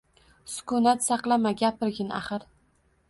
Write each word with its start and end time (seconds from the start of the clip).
Sukunat 0.53 1.05
saqlama 1.07 1.53
gapirgin 1.63 2.11
axir 2.23 2.49